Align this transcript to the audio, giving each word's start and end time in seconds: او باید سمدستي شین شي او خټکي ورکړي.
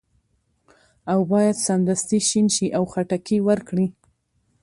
او 1.11 1.19
باید 1.31 1.61
سمدستي 1.67 2.19
شین 2.27 2.47
شي 2.55 2.67
او 2.77 2.83
خټکي 2.91 3.37
ورکړي. 3.47 3.87